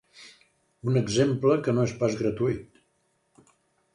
[0.91, 2.83] Un exemple que no és pas gratuït.